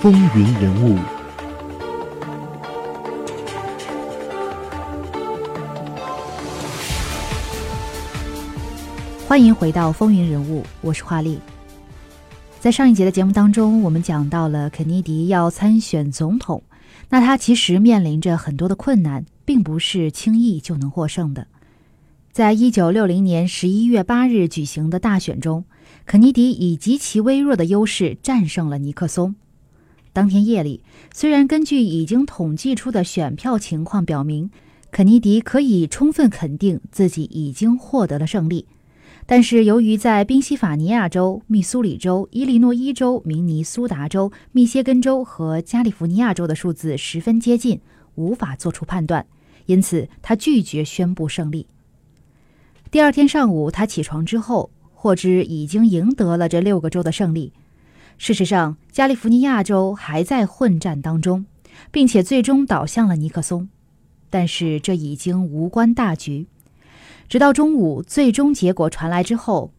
[0.00, 0.96] 风云人物》。
[9.28, 11.38] 欢迎回到《风云人物》，我是华丽。
[12.58, 16.62] 在上一节的节目当中，我们讲到了肯尼迪要参选总统，
[17.10, 21.46] 那他其实面临着很多的困难，并不是轻易就能获胜的。
[22.32, 25.66] 在一九六零年十一月八日举行的大选中，
[26.06, 29.34] 肯尼迪以极其微弱的优势战胜了尼克松。
[30.12, 30.82] 当天夜里，
[31.14, 34.50] 虽然根据已经统计出的选票情况表明，
[34.90, 38.66] 肯尼迪可以充分肯定自己已经获得了胜利。
[39.26, 47.80] 但是，由于在宾夕法尼亚州、密苏里州、伊利诺伊州、明尼苏达州、密歇根州和加利福尼亚州的数字十分接近，
[48.16, 49.24] 无法做出判断，
[49.66, 51.68] 因此他拒绝宣布胜利。
[52.90, 57.52] 第二天上午，他起床之后，获知已经赢得了这六个州的胜利。
[58.22, 61.46] 事实上，加利福尼亚州还在混战当中，
[61.90, 63.70] 并且最终倒向了尼克松，
[64.28, 66.46] 但是这已经无关大局。
[67.30, 69.72] 直到中午，最终结果传来之后，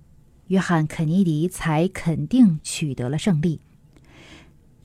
[0.47, 3.59] 约翰·肯尼迪才肯定取得了胜利。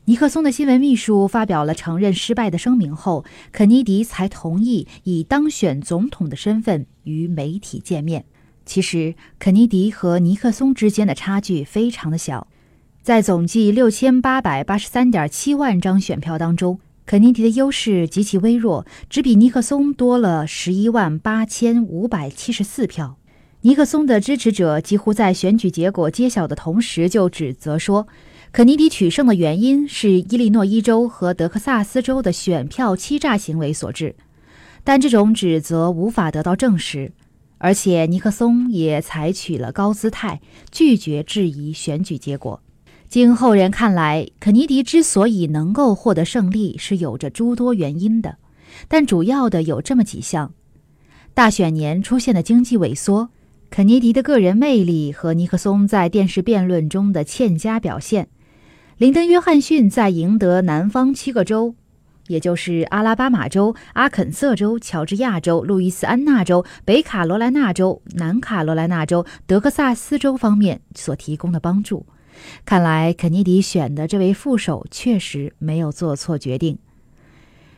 [0.04, 8.26] 尼克松的新闻秘书发表了承认失败的声明后，肯尼迪才同意以当选总统的身份与媒体见面。
[8.66, 12.46] 其实，肯尼迪和尼克松之间的差距非常的小，
[13.06, 16.80] 在总计六千八百八十三点七万张选票当中。
[17.04, 23.16] 肯尼迪的优势极其微弱，只比尼克松多了十一万八千五百七十四票。
[23.60, 28.08] 尼克松的支持者几乎在选举结果揭晓的同时就指责说，
[28.50, 34.16] 肯尼迪取胜的原因是伊利诺伊州和德克萨斯州的选票欺诈行为所致。
[34.82, 37.12] 但这种指责无法得到证实，
[37.58, 40.40] 而且尼克松也采取了高姿态，
[40.72, 42.60] 拒绝质疑选举结果。
[43.08, 48.36] 经后人看来，肯尼迪之所以能够获得胜利，是有着诸多原因的，
[48.88, 50.52] 但主要的有这么几项：
[51.32, 53.30] 大选年出现的经济萎缩，
[53.70, 58.28] 肯尼迪的个人魅力和尼克松在电视辩论中的欠佳表现，
[58.98, 61.76] 林登·约翰逊在赢得南方七个州，
[62.26, 72.04] 也就是阿拉巴马州、阿肯色州、乔治亚州、路易斯安那州、北卡罗来纳州、南卡罗来纳州、德克萨斯州方面所提供的帮助。
[72.64, 76.78] 看来，肯尼迪选的这位副手确实没有做错决定。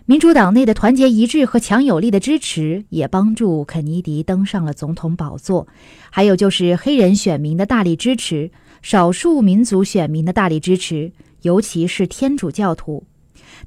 [0.06, 5.68] 民主党内的团结一致和强有力的支持也帮助肯尼迪登上了总统宝座。
[6.10, 13.04] 还有就是黑人选民的大力支持，少数民族选民的大力支持，尤其是天主教徒，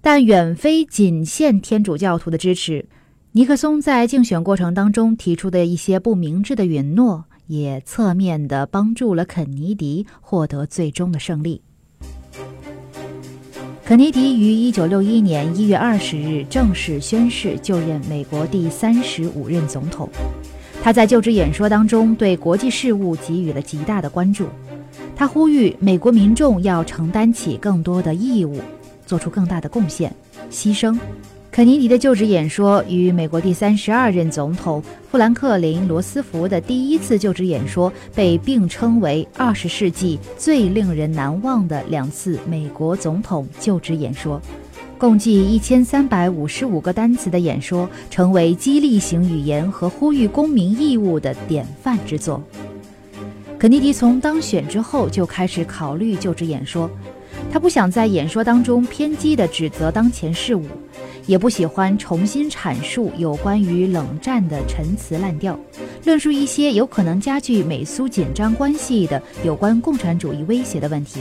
[0.01, 2.87] 但远非仅限天主教徒的支持。
[3.33, 7.25] 尼克松在竞选过程当中提出的一些不明智的允诺。
[7.51, 11.61] 也侧面的帮助了肯尼迪获得最终的胜利。
[13.83, 20.07] 肯尼迪于一九六一年一月二十日正式宣誓就任美国第三十五任总统。
[20.81, 24.47] 他在就职演说当中对国际事务给予了极大的关注。
[25.13, 28.61] 他呼吁美国民众要承担起更多的义务，
[29.05, 30.15] 做出更大的贡献、
[30.49, 30.97] 牺牲。
[31.51, 44.41] 肯尼迪的就职演说与美国第三十二任总统富兰克林·罗斯福的第一次就职演说被并称为二十世纪最令人难忘的两次美国总统就职演说。
[44.97, 52.41] 共计一千三百五十五个单词的演说，成为激励型语言和呼吁公民义务的典范之作。
[53.59, 56.89] 肯尼迪从当选之后就开始考虑就职演说，
[57.51, 60.65] 他不想在演说当中偏激地指责当前事务。
[61.27, 65.57] 也不喜欢重新阐述有关于冷战的陈词滥调，
[66.03, 71.19] 论述一些有可能加剧美苏紧张关系的有关共产主义威胁的问题。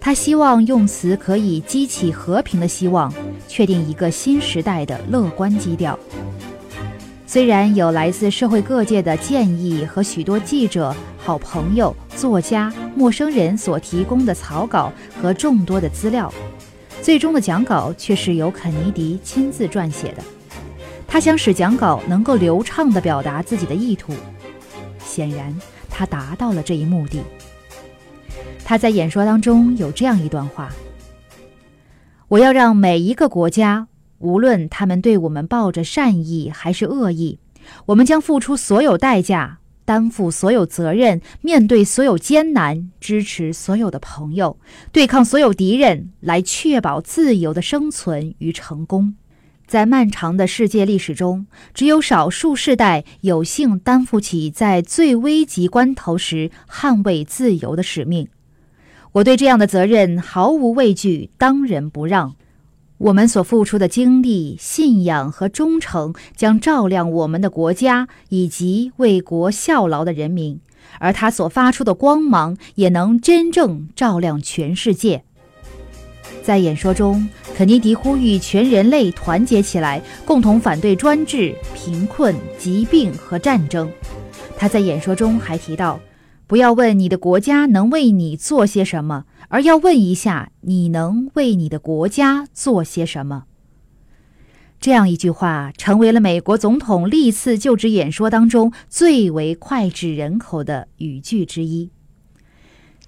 [0.00, 3.12] 他希望用词可以激起和平的希望，
[3.46, 5.96] 确定一个新时代的乐观基调。
[7.24, 14.92] 虽然有来自社会各界的建议和许多记者、好朋友、作家、陌生人所提供的草稿
[15.22, 16.32] 和众多的资料。
[17.00, 20.22] 最终的讲稿却是由肯尼迪亲自撰写的。
[21.06, 24.12] 他想使讲稿能够流畅地表达自己的意图，
[24.98, 25.56] 显然
[25.88, 27.22] 他达到了这一目的。
[28.64, 30.70] 他在演说当中有这样一段话
[32.26, 33.86] ：“我要让每一个国家，
[34.18, 37.38] 无论他们对我们抱着善意还是恶意，
[37.86, 39.57] 我们将付出所有代价。”
[39.88, 44.58] 担负所有责任，面对所有艰难，支持所有的朋友，
[44.92, 49.14] 对抗所有敌人，来确保自由的生存与成功。
[49.66, 58.28] 在漫长的世界历史中，只有少数世代有幸担负起在最危急关头时捍卫自由的使命。
[59.12, 62.36] 我对这样的责任毫无畏惧，当仁不让。
[62.98, 70.60] 我们所付出的精力、信仰和忠诚，将照亮我们的国家以及为国效劳的人民，
[70.98, 75.22] 而他所发出的光芒，也能真正照亮全世界。
[76.42, 83.88] 在演说中，肯尼迪呼吁全人类团结起来，共同反对专制、贫困、疾病和战争。
[84.56, 86.00] 他在演说中还提到。
[86.48, 93.44] 不要问你的国家能为你做些什么，而要问一下你能为你的国家做些什么。
[94.80, 101.90] 这样一句话成为了美国总统历次就职演说当中最为脍炙人口的语句之一。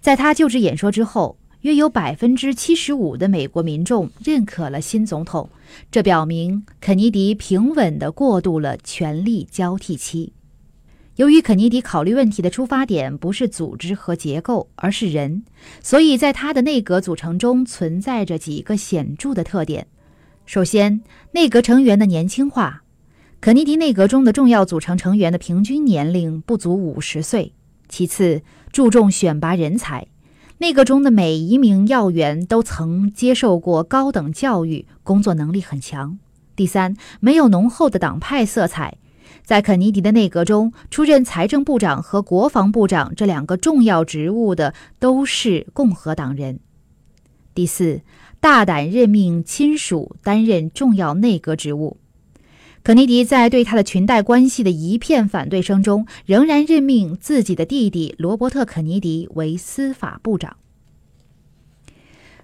[0.00, 5.48] 在他就职演说之后，约有百分之七十五的美国民众认可了新总统，
[5.90, 10.34] 这表明肯尼迪平稳地过渡了权力交替期。
[11.16, 15.42] 由于肯尼迪考虑问题的出发点不是组织和结构，而是人，
[15.82, 19.86] 所以在他的内阁组成中存在着几个显著的特点。
[20.46, 21.02] 首先，
[21.32, 22.82] 内阁成员的年轻化。
[23.40, 27.52] 肯尼迪内阁中的重要组成成员的平均年龄不足五十岁。
[27.88, 28.42] 其次，
[28.72, 30.06] 注重选拔人才。
[30.58, 36.18] 内阁中的每一名要员都曾接受过高等教育，工作能力很强。
[36.54, 38.98] 第三，没有浓厚的党派色彩。
[39.44, 46.60] 在肯尼迪的内阁中，出任财政部长和国防部长这两个重要职务的都是共和党人。
[47.52, 48.02] 第四，
[48.38, 51.96] 大胆任命亲属担任重要内阁职务。
[52.82, 60.56] 肯尼迪在对他的裙带关系的一片反对声中，仍然任命自己的弟弟罗伯特·肯尼迪为司法部长。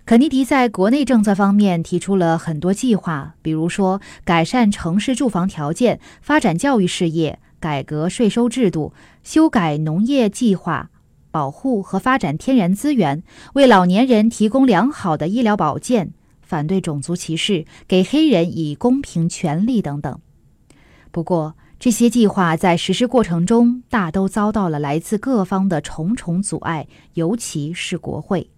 [0.06, 8.92] 肯尼迪在国内政策方面提出了很多计划，比如说改善城市住房条件、发展教育事业、改革税收制度、
[9.24, 10.90] 修改农业计划、
[11.32, 13.24] 保护和发展天然资源、
[13.54, 20.20] 为老年人提供良好的医疗保健、反对种族歧视、给黑人以公平权利等等。
[21.10, 28.48] 不过，这些计划在实施过程中大都遭到了来自各方的重重阻碍，尤其是国会。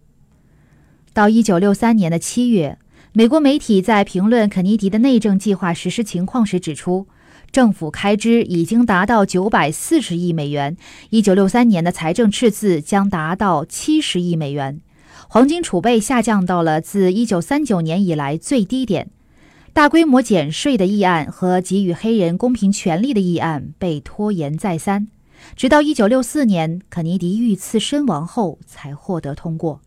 [1.18, 2.78] 到一九六三年的七月，
[3.12, 7.08] 美国媒体在评论肯尼迪的内政计划实施情况时指出，
[7.50, 10.76] 政府开支已经达到九百四十亿美元，
[11.10, 14.80] 一九六三年的财政赤字将达到七十亿美元，
[15.28, 19.10] 黄金储备下降到了自一九三九年以来最低点，
[19.72, 25.08] 大规模减税的议案和给予黑人公平权利的议案被拖延再三，
[25.56, 29.80] 直到一九六四年肯尼迪遇刺身亡后才获得通过。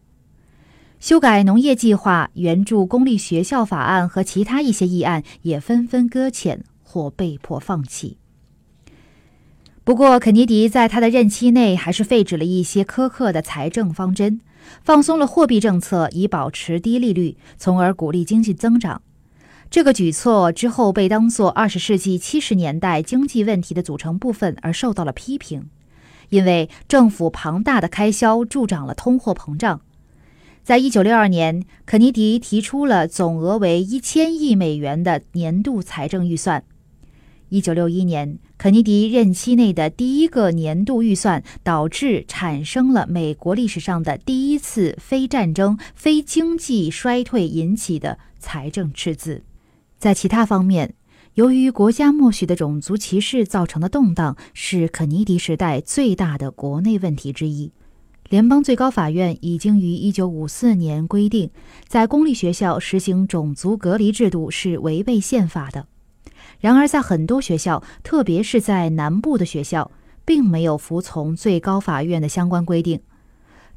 [1.02, 8.18] 修改农业计划、援助公立学校法案和其他一些议案也纷纷搁浅或被迫放弃。
[9.84, 14.42] 不过，肯尼迪在他的任期内还是废止了一些苛刻的财政方针，
[14.84, 19.02] 放松了货币政策以保持低利率，从而鼓励经济增长。
[19.72, 25.68] 这个举措之后被当作二十世纪七十年代经济问题的组成部分而受到了批评，
[26.30, 29.82] 因为政府庞大的开销助长了通货膨胀。
[30.64, 36.64] 在一九六二年，肯尼迪提出了总额为一千亿美元的年度财政预算。
[37.50, 49.44] 一九六一年，肯尼迪任期内的第一个年度预算导致产生了美国历史上的第一次非战争、非经济衰退引起的财政赤字。
[49.98, 50.94] 在其他方面，
[51.34, 57.72] 由于国家默许的种族歧视造成的动荡，是肯尼迪时代最大的国内问题之一。
[58.32, 61.50] 联邦最高法院已经于1954年规定，
[61.86, 65.86] 在公立学校实行种族隔离制度是违背宪法的。
[66.62, 69.92] 然而，在很多学校，特别是在南部的学校，
[70.24, 73.02] 并没有服从最高法院的相关规定。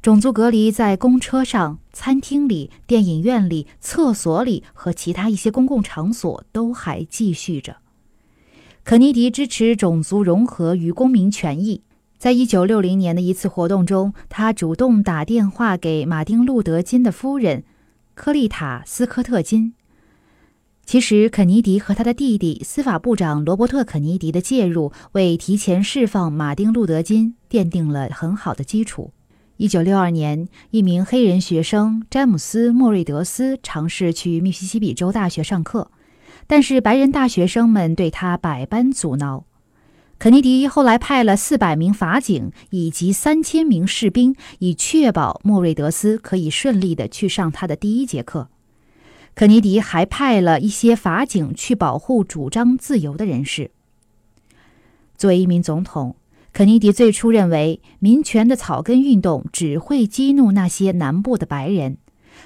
[0.01, 7.75] 种族隔离在公车上、餐厅里、电影院里、厕所里和其他一些公共场所都还继续着。
[8.85, 11.81] 肯尼迪支持种族融合与公民权益。
[12.25, 17.63] 在一九六零年的一次活动中，他主动打电话给马丁·路德·金的夫人
[18.15, 19.75] 科丽塔·斯科特·金。
[20.87, 29.11] 其实，肯尼迪和他的弟弟司法部长罗伯特·肯尼迪的介入，为提前释放马丁·路德·金奠定了很好的基础。
[29.57, 35.91] 一九六二年，一名黑人学生詹姆斯·莫瑞德斯尝试去密西西比州大学上课，
[36.47, 39.45] 但是白人大学生们对他百般阻挠。
[40.17, 48.47] 肯尼迪后来派了四百名法警以及三千名士兵，以确保莫瑞德斯可以顺利的去上他的第一节课。
[49.35, 53.71] 肯尼迪还派了一些法警去保护主张自由的人士。
[55.17, 56.15] 作为一名总统，
[56.53, 61.97] 肯尼迪最初认为民权的草根运动只会激怒那些南部的白人，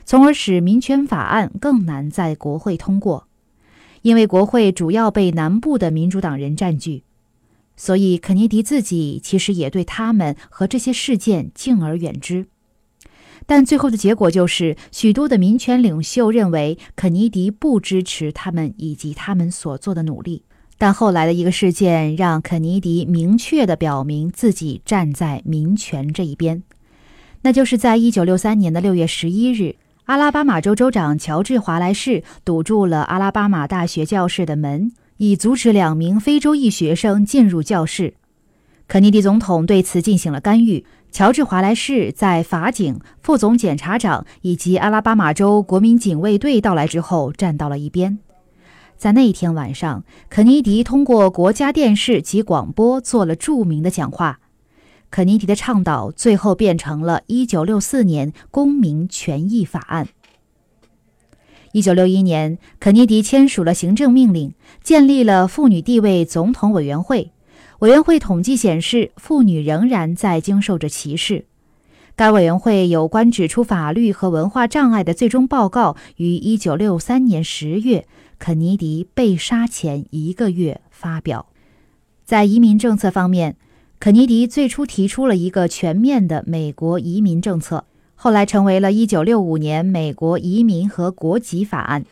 [0.03, 3.27] 从而使民权法案更难在国会通过，
[4.01, 7.03] 因为国会主要被南部的民主党人占据。
[7.81, 12.47] 所以，肯尼迪自己其实也对他们和这些事件敬而远之。
[13.45, 20.43] 但最后的结果就是，许多的民权领袖认为肯尼迪不支持他们以及他们所做的努力。
[20.77, 26.61] 但后来的一个事件让肯尼迪明确地表明自己站在民权这一边，
[27.43, 34.91] 那就是在1963年的6月11日，阿拉巴马州州长乔治·华莱士堵住了阿拉巴马大学教室的门。
[35.19, 38.13] 以阻止两名非洲裔学生进入教室，
[38.87, 40.85] 肯尼迪总统对此进行了干预。
[41.11, 48.19] 乔治·华莱士在法警、副总检察长以及阿拉巴马州国民警卫队到来之后站到了一边。
[48.95, 54.39] 在那一天晚上，肯尼迪通过国家电视及广播做了著名的讲话。
[55.11, 60.07] 肯尼迪的倡导最后变成了1964年公民权益法案。
[61.71, 67.31] 一九六一年，肯尼迪签署了行政命令，建立了妇女地位总统委员会。
[67.79, 71.45] 委员会统计显示，妇女仍然在经受着歧视。
[72.15, 78.07] 该委员会有关指出法律和文化障碍的最终报告于一九六三年十月，
[78.39, 81.45] 肯尼迪被杀前一个月发表。
[82.25, 83.55] 在移民政策方面，
[83.99, 87.85] 肯尼迪最初提出了一个全面的美国移民政策。
[88.21, 92.03] 后来成为了一九六五年美国移民和国籍法案，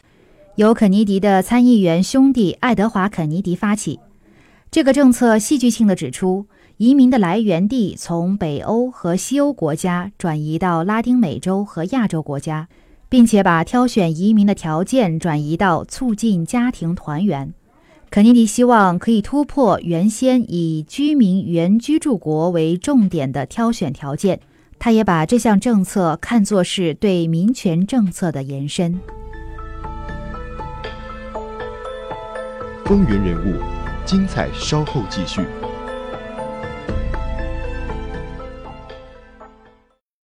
[0.56, 4.00] 由肯尼迪的参议员兄弟爱德华·肯尼迪发起。
[4.72, 6.46] 这个政策戏剧性地指出，
[6.78, 12.70] 移民的来源地从北欧和西欧国家转移到拉丁美洲和亚洲国家，
[13.10, 17.54] 并且把挑选移民的条件转移到促进家庭团圆。
[18.10, 24.40] 肯尼迪希望可以突破原先以居民原居住国为重点的挑选条件。
[24.80, 29.00] 他也把这项政策看作是对民权政策的延伸。
[32.86, 33.60] 风云人物，
[34.06, 35.42] 精彩稍后继续。